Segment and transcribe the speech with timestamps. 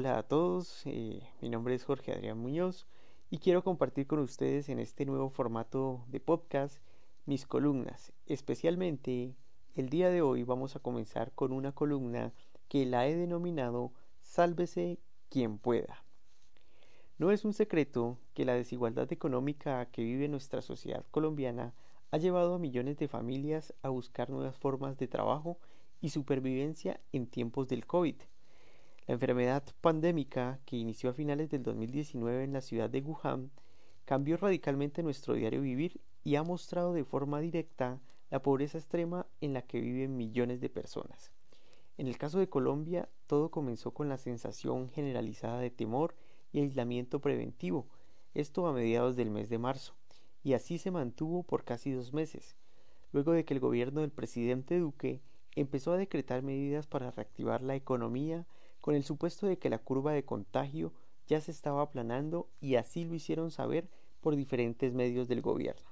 [0.00, 2.86] Hola a todos, eh, mi nombre es Jorge Adrián Muñoz
[3.28, 6.78] y quiero compartir con ustedes en este nuevo formato de podcast
[7.26, 8.10] mis columnas.
[8.24, 9.36] Especialmente
[9.74, 12.32] el día de hoy vamos a comenzar con una columna
[12.68, 13.92] que la he denominado
[14.22, 16.02] Sálvese quien pueda.
[17.18, 21.74] No es un secreto que la desigualdad económica que vive nuestra sociedad colombiana
[22.10, 25.58] ha llevado a millones de familias a buscar nuevas formas de trabajo
[26.00, 28.16] y supervivencia en tiempos del COVID
[29.10, 33.50] la enfermedad pandémica que inició a finales del 2019 en la ciudad de Wuhan
[34.04, 38.00] cambió radicalmente nuestro diario vivir y ha mostrado de forma directa
[38.30, 41.32] la pobreza extrema en la que viven millones de personas.
[41.98, 46.14] En el caso de Colombia, todo comenzó con la sensación generalizada de temor
[46.52, 47.88] y aislamiento preventivo,
[48.34, 49.96] esto a mediados del mes de marzo,
[50.44, 52.54] y así se mantuvo por casi dos meses,
[53.10, 55.20] luego de que el gobierno del presidente Duque
[55.56, 58.46] empezó a decretar medidas para reactivar la economía
[58.80, 60.92] con el supuesto de que la curva de contagio
[61.26, 63.88] ya se estaba aplanando y así lo hicieron saber
[64.20, 65.88] por diferentes medios del gobierno.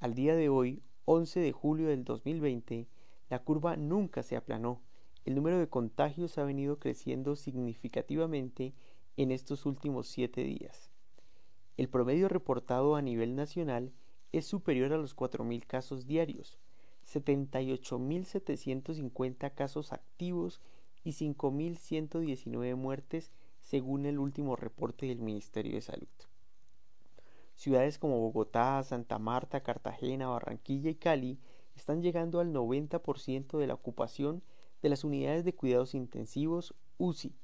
[0.00, 2.86] Al día de hoy, 11 de julio del 2020,
[3.30, 4.80] la curva nunca se aplanó.
[5.24, 8.74] El número de contagios ha venido creciendo significativamente
[9.16, 10.90] en estos últimos siete días.
[11.76, 13.92] El promedio reportado a nivel nacional
[14.32, 16.58] es superior a los 4.000 casos diarios,
[17.06, 20.60] 78.750 casos activos
[21.04, 26.08] y 5.119 muertes según el último reporte del Ministerio de Salud.
[27.54, 31.38] Ciudades como Bogotá, Santa Marta, Cartagena, Barranquilla y Cali
[31.76, 34.42] están llegando al 90% de la ocupación
[34.82, 37.34] de las unidades de cuidados intensivos UCI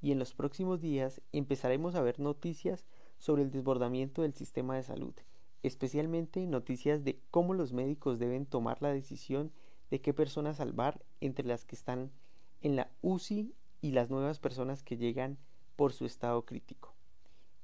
[0.00, 2.86] y en los próximos días empezaremos a ver noticias
[3.18, 5.14] sobre el desbordamiento del sistema de salud,
[5.62, 9.52] especialmente noticias de cómo los médicos deben tomar la decisión
[9.90, 12.10] de qué personas salvar entre las que están
[12.60, 15.38] en la UCI y las nuevas personas que llegan
[15.76, 16.94] por su estado crítico.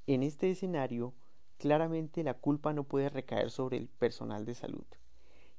[0.06, 1.14] En este escenario,
[1.58, 4.84] claramente la culpa no puede recaer sobre el personal de salud,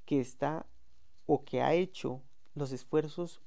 [0.06, 0.66] que está
[1.26, 2.22] o que ha hecho
[2.56, 3.42] los esfuerzos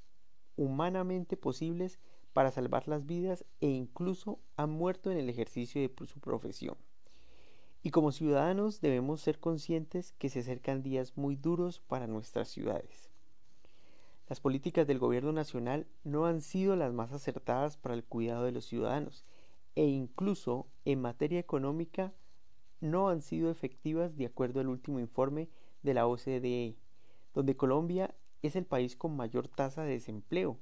[0.56, 1.98] humanamente posibles
[2.32, 6.76] para salvar las vidas e incluso han muerto en el ejercicio de su profesión.
[7.82, 13.10] Y como ciudadanos debemos ser conscientes que se acercan días muy duros para nuestras ciudades.
[14.28, 18.50] Las políticas del gobierno nacional no han sido las más acertadas para el cuidado de
[18.50, 19.25] los ciudadanos
[19.76, 22.12] e incluso en materia económica
[22.81, 25.48] no han sido efectivas de acuerdo al último informe
[25.82, 26.76] de la OCDE,
[27.34, 30.58] donde Colombia es el país con mayor tasa de desempleo,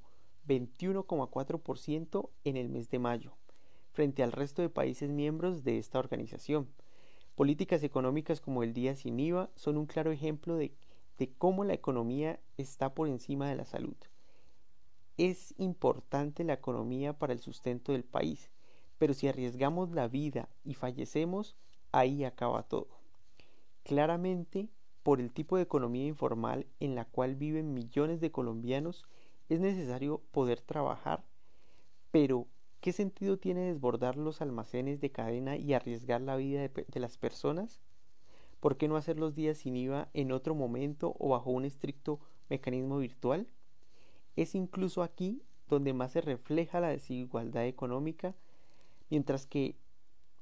[0.47, 3.33] 21,4% en el mes de mayo,
[3.93, 6.69] frente al resto de países miembros de esta organización.
[7.35, 10.75] Políticas económicas como el día sin IVA son un claro ejemplo de
[11.19, 13.97] de cómo la economía está por encima de la salud.
[15.17, 18.51] Es importante la economía para el sustento del país,
[18.99, 21.57] pero si arriesgamos la vida y fallecemos,
[21.93, 22.89] ahí acaba todo.
[23.85, 24.69] Claramente,
[25.03, 29.05] por el tipo de economía informal en la cual viven millones de colombianos,
[29.49, 31.25] es necesario poder trabajar,
[32.11, 32.49] pero
[32.81, 37.19] ¿qué sentido tiene desbordar los almacenes de cadena y arriesgar la vida de, de las
[37.19, 37.81] personas?
[38.65, 42.19] ¿Por qué no hacer los días sin IVA en otro momento o bajo un estricto
[42.49, 43.47] mecanismo virtual?
[44.37, 48.35] Es incluso aquí donde más se refleja la desigualdad económica,
[49.11, 49.77] mientras que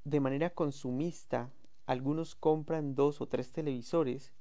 [0.04, 1.50] de manera consumista
[1.86, 4.32] algunos compran dos o tres televisores,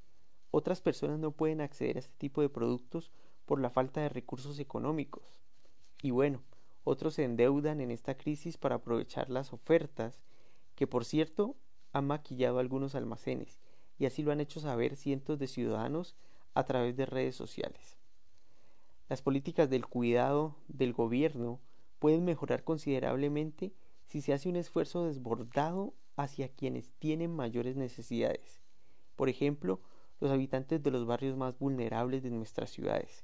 [0.52, 3.12] otras personas no pueden acceder a este tipo de productos
[3.48, 5.42] por la falta de recursos económicos.
[6.04, 6.44] Y bueno,
[6.84, 10.22] otros se endeudan en esta crisis para aprovechar las ofertas,
[10.76, 11.56] que por cierto
[11.94, 13.60] han maquillado algunos almacenes
[14.02, 16.16] y así lo han hecho saber cientos de ciudadanos
[16.56, 17.98] a través de redes sociales.
[19.10, 21.60] Las políticas del cuidado del gobierno
[22.00, 23.76] pueden mejorar considerablemente
[24.08, 28.60] si se hace un esfuerzo desbordado hacia quienes tienen mayores necesidades.
[29.16, 29.82] Por ejemplo,
[30.20, 33.24] los habitantes de los barrios más vulnerables de nuestras ciudades,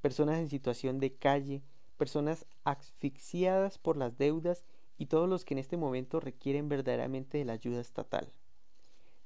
[0.00, 1.62] personas en situación de calle,
[1.98, 4.64] personas asfixiadas por las deudas
[4.96, 8.32] y todos los que en este momento requieren verdaderamente de la ayuda estatal.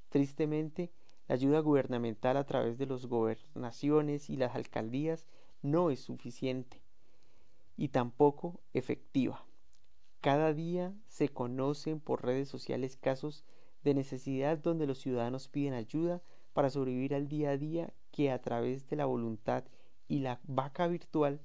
[0.09, 0.91] Tristemente,
[1.27, 5.27] la ayuda gubernamental a través de las gobernaciones y las alcaldías
[5.63, 6.81] no es suficiente
[7.77, 9.45] y tampoco efectiva.
[10.21, 13.45] Cada día se conocen por redes sociales casos
[13.85, 16.23] de necesidad donde los ciudadanos piden ayuda
[16.53, 19.65] para sobrevivir al día a día que a través de la voluntad
[20.09, 21.41] y la vaca virtual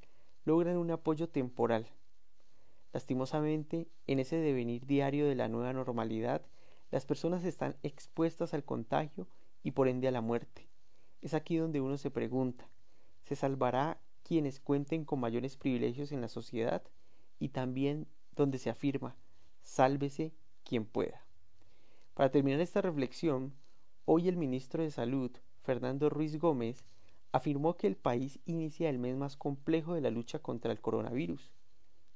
[0.46, 1.88] logran un apoyo temporal.
[2.94, 6.42] Lastimosamente, en ese devenir diario de la nueva normalidad,
[6.94, 9.28] las personas están expuestas al contagio
[9.64, 10.68] y por ende a la muerte.
[11.24, 12.70] Es aquí donde uno se pregunta,
[13.24, 16.84] ¿se salvará quienes cuenten con mayores privilegios en la sociedad
[17.40, 18.06] y también
[18.36, 19.16] donde se afirma,
[19.64, 21.26] sálvese quien pueda.
[22.14, 23.56] Para terminar esta reflexión,
[24.06, 25.32] hoy el ministro de Salud,
[25.64, 26.86] Fernando Ruiz Gómez,
[27.32, 31.50] afirmó que el país inicia el mes más complejo de la lucha contra el coronavirus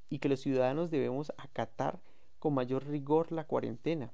[0.08, 2.00] y que los ciudadanos debemos acatar
[2.38, 4.14] con mayor rigor la cuarentena.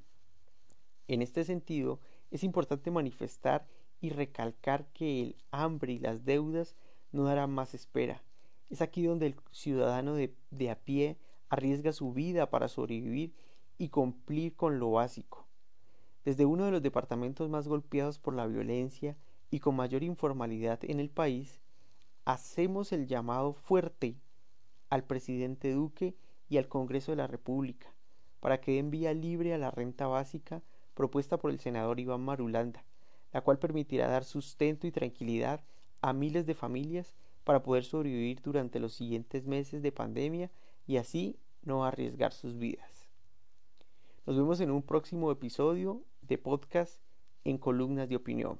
[1.07, 1.99] En este sentido,
[2.31, 3.67] es importante manifestar
[3.99, 6.75] y recalcar que el hambre y las deudas
[7.11, 8.23] no darán más espera.
[8.69, 10.35] Es aquí donde el ciudadano de,
[10.69, 11.17] a pie
[11.49, 13.33] arriesga su vida para sobrevivir
[13.77, 15.47] y cumplir con lo básico.
[16.25, 19.17] Desde uno de los departamentos más golpeados por la violencia
[19.51, 21.61] y con mayor informalidad en el país,
[22.25, 24.17] hacemos el llamado fuerte
[24.89, 26.15] al presidente Duque
[26.49, 27.93] y al Congreso de la República
[28.43, 30.61] para que den vía libre a la renta básica
[30.93, 32.83] propuesta por el senador Iván Marulanda,
[33.31, 35.63] la cual permitirá dar sustento y tranquilidad
[36.01, 40.51] a miles de familias para poder sobrevivir durante los siguientes meses de pandemia
[40.85, 43.09] y así no arriesgar sus vidas.
[44.25, 47.01] Nos vemos en un próximo episodio de podcast
[47.43, 48.59] en columnas de opinión.